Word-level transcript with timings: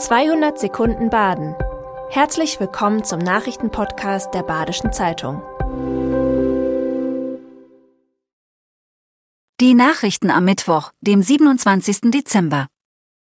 200 0.00 0.58
Sekunden 0.58 1.10
Baden. 1.10 1.54
Herzlich 2.08 2.58
willkommen 2.58 3.04
zum 3.04 3.18
Nachrichtenpodcast 3.18 4.32
der 4.32 4.42
Badischen 4.42 4.94
Zeitung. 4.94 5.42
Die 9.60 9.74
Nachrichten 9.74 10.30
am 10.30 10.46
Mittwoch, 10.46 10.92
dem 11.02 11.22
27. 11.22 12.10
Dezember. 12.10 12.68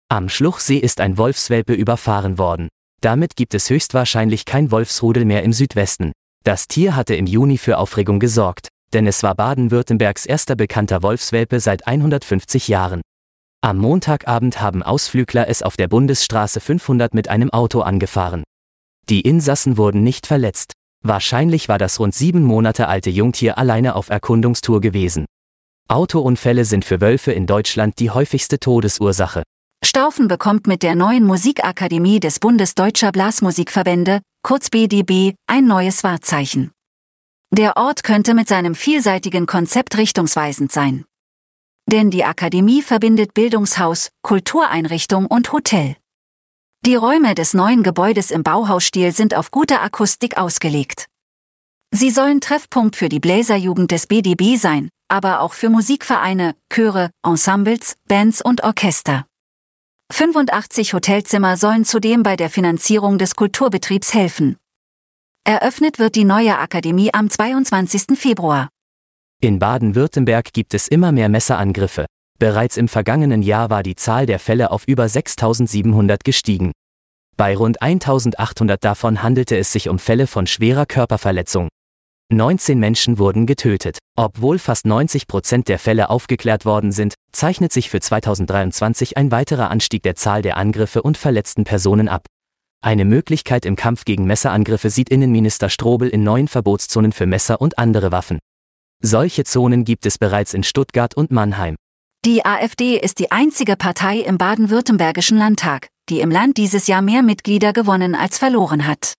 Am 0.08 0.30
Schluchsee 0.30 0.78
ist 0.78 1.02
ein 1.02 1.18
Wolfswelpe 1.18 1.74
überfahren 1.74 2.38
worden. 2.38 2.70
Damit 3.02 3.36
gibt 3.36 3.52
es 3.52 3.68
höchstwahrscheinlich 3.68 4.46
kein 4.46 4.70
Wolfsrudel 4.70 5.26
mehr 5.26 5.42
im 5.42 5.52
Südwesten. 5.52 6.12
Das 6.44 6.66
Tier 6.66 6.96
hatte 6.96 7.14
im 7.14 7.26
Juni 7.26 7.58
für 7.58 7.76
Aufregung 7.76 8.20
gesorgt, 8.20 8.68
denn 8.94 9.06
es 9.06 9.22
war 9.22 9.34
Baden-Württembergs 9.34 10.24
erster 10.24 10.56
bekannter 10.56 11.02
Wolfswelpe 11.02 11.60
seit 11.60 11.86
150 11.86 12.68
Jahren. 12.68 13.02
Am 13.64 13.78
Montagabend 13.78 14.60
haben 14.60 14.82
Ausflügler 14.82 15.48
es 15.48 15.62
auf 15.62 15.78
der 15.78 15.88
Bundesstraße 15.88 16.60
500 16.60 17.14
mit 17.14 17.28
einem 17.28 17.48
Auto 17.48 17.80
angefahren. 17.80 18.44
Die 19.08 19.22
Insassen 19.22 19.78
wurden 19.78 20.02
nicht 20.02 20.26
verletzt. 20.26 20.74
Wahrscheinlich 21.02 21.66
war 21.70 21.78
das 21.78 21.98
rund 21.98 22.14
sieben 22.14 22.42
Monate 22.42 22.88
alte 22.88 23.08
Jungtier 23.08 23.56
alleine 23.56 23.96
auf 23.96 24.10
Erkundungstour 24.10 24.82
gewesen. 24.82 25.24
Autounfälle 25.88 26.66
sind 26.66 26.84
für 26.84 27.00
Wölfe 27.00 27.32
in 27.32 27.46
Deutschland 27.46 28.00
die 28.00 28.10
häufigste 28.10 28.60
Todesursache. 28.60 29.44
Staufen 29.82 30.28
bekommt 30.28 30.66
mit 30.66 30.82
der 30.82 30.94
neuen 30.94 31.24
Musikakademie 31.24 32.20
des 32.20 32.40
Bundes 32.40 32.74
Deutscher 32.74 33.12
Blasmusikverbände, 33.12 34.20
kurz 34.42 34.68
BDB, 34.68 35.36
ein 35.46 35.66
neues 35.66 36.04
Wahrzeichen. 36.04 36.70
Der 37.50 37.78
Ort 37.78 38.02
könnte 38.02 38.34
mit 38.34 38.46
seinem 38.46 38.74
vielseitigen 38.74 39.46
Konzept 39.46 39.96
richtungsweisend 39.96 40.70
sein. 40.70 41.06
Denn 41.86 42.10
die 42.10 42.24
Akademie 42.24 42.82
verbindet 42.82 43.34
Bildungshaus, 43.34 44.10
Kultureinrichtung 44.22 45.26
und 45.26 45.52
Hotel. 45.52 45.96
Die 46.86 46.96
Räume 46.96 47.34
des 47.34 47.54
neuen 47.54 47.82
Gebäudes 47.82 48.30
im 48.30 48.42
Bauhausstil 48.42 49.12
sind 49.12 49.34
auf 49.34 49.50
gute 49.50 49.80
Akustik 49.80 50.36
ausgelegt. 50.36 51.06
Sie 51.90 52.10
sollen 52.10 52.40
Treffpunkt 52.40 52.96
für 52.96 53.08
die 53.08 53.20
Bläserjugend 53.20 53.90
des 53.90 54.06
BDB 54.06 54.56
sein, 54.56 54.88
aber 55.08 55.40
auch 55.40 55.52
für 55.52 55.70
Musikvereine, 55.70 56.56
Chöre, 56.68 57.10
Ensembles, 57.22 57.94
Bands 58.08 58.42
und 58.42 58.64
Orchester. 58.64 59.26
85 60.12 60.92
Hotelzimmer 60.92 61.56
sollen 61.56 61.84
zudem 61.84 62.22
bei 62.22 62.36
der 62.36 62.50
Finanzierung 62.50 63.16
des 63.16 63.34
Kulturbetriebs 63.36 64.12
helfen. 64.12 64.56
Eröffnet 65.44 65.98
wird 65.98 66.16
die 66.16 66.24
neue 66.24 66.58
Akademie 66.58 67.12
am 67.14 67.30
22. 67.30 68.18
Februar. 68.18 68.68
In 69.44 69.58
Baden-Württemberg 69.58 70.54
gibt 70.54 70.72
es 70.72 70.88
immer 70.88 71.12
mehr 71.12 71.28
Messerangriffe. 71.28 72.06
Bereits 72.38 72.78
im 72.78 72.88
vergangenen 72.88 73.42
Jahr 73.42 73.68
war 73.68 73.82
die 73.82 73.94
Zahl 73.94 74.24
der 74.24 74.38
Fälle 74.38 74.70
auf 74.70 74.88
über 74.88 75.06
6700 75.06 76.24
gestiegen. 76.24 76.72
Bei 77.36 77.54
rund 77.54 77.82
1800 77.82 78.82
davon 78.82 79.22
handelte 79.22 79.58
es 79.58 79.70
sich 79.70 79.90
um 79.90 79.98
Fälle 79.98 80.26
von 80.28 80.46
schwerer 80.46 80.86
Körperverletzung. 80.86 81.68
19 82.32 82.78
Menschen 82.78 83.18
wurden 83.18 83.44
getötet. 83.44 83.98
Obwohl 84.16 84.58
fast 84.58 84.86
90 84.86 85.26
Prozent 85.26 85.68
der 85.68 85.78
Fälle 85.78 86.08
aufgeklärt 86.08 86.64
worden 86.64 86.90
sind, 86.90 87.12
zeichnet 87.30 87.70
sich 87.70 87.90
für 87.90 88.00
2023 88.00 89.18
ein 89.18 89.30
weiterer 89.30 89.70
Anstieg 89.70 90.02
der 90.04 90.14
Zahl 90.14 90.40
der 90.40 90.56
Angriffe 90.56 91.02
und 91.02 91.18
verletzten 91.18 91.64
Personen 91.64 92.08
ab. 92.08 92.24
Eine 92.80 93.04
Möglichkeit 93.04 93.66
im 93.66 93.76
Kampf 93.76 94.06
gegen 94.06 94.24
Messerangriffe 94.24 94.88
sieht 94.88 95.10
Innenminister 95.10 95.68
Strobel 95.68 96.08
in 96.08 96.22
neuen 96.22 96.48
Verbotszonen 96.48 97.12
für 97.12 97.26
Messer 97.26 97.60
und 97.60 97.76
andere 97.76 98.10
Waffen. 98.10 98.38
Solche 99.06 99.44
Zonen 99.44 99.84
gibt 99.84 100.06
es 100.06 100.16
bereits 100.16 100.54
in 100.54 100.62
Stuttgart 100.62 101.14
und 101.14 101.30
Mannheim. 101.30 101.76
Die 102.24 102.46
AfD 102.46 102.96
ist 102.98 103.18
die 103.18 103.30
einzige 103.30 103.76
Partei 103.76 104.20
im 104.20 104.38
baden-württembergischen 104.38 105.36
Landtag, 105.36 105.88
die 106.08 106.20
im 106.20 106.30
Land 106.30 106.56
dieses 106.56 106.86
Jahr 106.86 107.02
mehr 107.02 107.22
Mitglieder 107.22 107.74
gewonnen 107.74 108.14
als 108.14 108.38
verloren 108.38 108.86
hat. 108.86 109.12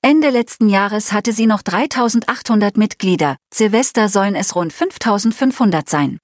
Ende 0.00 0.30
letzten 0.30 0.70
Jahres 0.70 1.12
hatte 1.12 1.34
sie 1.34 1.44
noch 1.44 1.60
3800 1.60 2.78
Mitglieder, 2.78 3.36
Silvester 3.52 4.08
sollen 4.08 4.34
es 4.34 4.56
rund 4.56 4.72
5500 4.72 5.90
sein. 5.90 6.18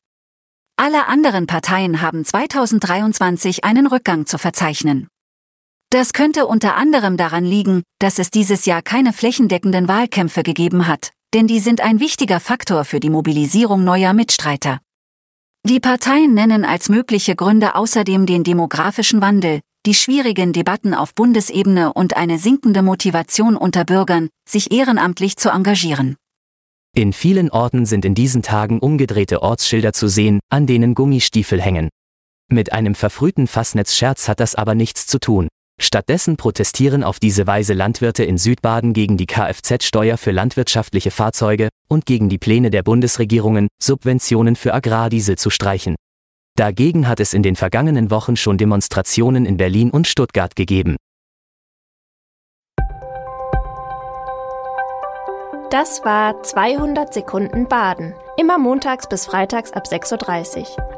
Alle 0.77 1.09
anderen 1.09 1.47
Parteien 1.47 2.01
haben 2.01 2.25
2023 2.25 3.65
einen 3.65 3.87
Rückgang 3.87 4.25
zu 4.25 4.39
verzeichnen. 4.39 5.09
Das 5.91 6.15
könnte 6.15 6.47
unter 6.47 6.75
anderem 6.77 7.19
daran 7.19 7.45
liegen, 7.45 7.83
dass 7.99 8.19
es 8.19 8.31
dieses 8.31 8.65
Jahr 8.65 8.81
keine 8.81 9.13
flächendeckenden 9.13 9.89
Wahlkämpfe 9.89 10.43
gegeben 10.43 10.87
hat, 10.87 11.11
denn 11.35 11.47
die 11.47 11.61
sind 11.61 11.81
ein 11.81 12.01
wichtiger 12.01 12.41
Faktor 12.41 12.85
für 12.85 13.01
die 13.01 13.11
Mobilisierung 13.11 13.85
neuer 13.85 14.13
Mitstreiter. 14.13 14.81
Die 15.67 15.81
Parteien 15.81 16.35
nennen 16.35 16.65
als 16.65 16.89
mögliche 16.89 17.37
Gründe 17.37 17.75
außerdem 17.75 18.25
den 18.27 18.45
demografischen 18.45 19.21
Wandel, 19.21 19.61
die 19.85 19.95
schwierigen 19.95 20.53
Debatten 20.53 20.95
auf 20.95 21.15
Bundesebene 21.15 21.93
und 21.93 22.17
eine 22.17 22.39
sinkende 22.39 22.83
Motivation 22.83 23.57
unter 23.57 23.85
Bürgern, 23.85 24.29
sich 24.49 24.73
ehrenamtlich 24.73 25.37
zu 25.37 25.51
engagieren. 25.51 26.17
In 26.95 27.13
vielen 27.13 27.51
Orten 27.51 27.87
sind 27.87 28.05
in 28.05 28.15
diesen 28.15 28.43
Tagen 28.43 28.81
umgedrehte 28.81 29.43
Ortsschilder 29.43 29.93
zu 29.93 30.09
sehen, 30.09 30.41
an 30.49 30.67
denen 30.67 30.95
Gummistiefel 30.95 31.61
hängen. 31.61 31.91
Mit 32.51 32.73
einem 32.73 32.95
verfrühten 32.95 33.47
Fassnetzscherz 33.47 34.29
hat 34.29 34.41
das 34.41 34.55
aber 34.55 34.75
nichts 34.75 35.07
zu 35.07 35.19
tun. 35.19 35.49
Stattdessen 35.81 36.37
protestieren 36.37 37.05
auf 37.05 37.21
diese 37.21 37.47
Weise 37.47 37.73
Landwirte 37.73 38.25
in 38.25 38.37
Südbaden 38.37 38.93
gegen 38.93 39.17
die 39.17 39.27
Kfz-Steuer 39.27 40.17
für 40.17 40.33
landwirtschaftliche 40.33 41.13
Fahrzeuge 41.13 41.69
und 41.89 42.05
gegen 42.05 42.29
die 42.29 42.39
Pläne 42.39 42.71
der 42.71 42.83
Bundesregierungen, 42.83 43.69
Subventionen 43.81 44.57
für 44.57 44.75
Agrardiesel 44.75 45.37
zu 45.37 45.51
streichen. 45.51 45.95
Dagegen 46.57 47.07
hat 47.07 47.21
es 47.21 47.33
in 47.33 47.45
den 47.45 47.55
vergangenen 47.55 48.11
Wochen 48.11 48.35
schon 48.35 48.59
Demonstrationen 48.59 49.47
in 49.47 49.57
Berlin 49.57 49.91
und 49.91 50.09
Stuttgart 50.09 50.57
gegeben. 50.57 50.97
Das 55.71 56.05
war 56.05 56.43
200 56.43 57.15
Sekunden 57.15 57.69
Baden. 57.69 58.15
Immer 58.37 58.59
montags 58.59 59.09
bis 59.09 59.27
freitags 59.27 59.73
ab 59.73 59.85
6.30 59.87 60.61
Uhr. 60.61 60.98